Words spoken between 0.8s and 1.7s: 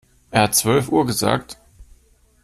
Uhr gesagt?